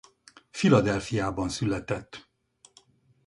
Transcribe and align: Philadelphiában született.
Philadelphiában 0.51 1.49
született. 1.49 2.27